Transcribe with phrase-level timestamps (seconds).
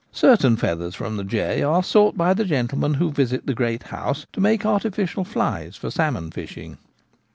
[0.13, 4.25] Certain feathers from the jay are sought by the gentlemen who visit the great house,
[4.33, 6.79] to make arti ficial flies for salmon fishing.